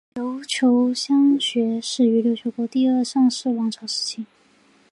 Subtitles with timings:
[0.15, 4.25] 琉球的乡学始于琉球国第二尚氏王朝时期。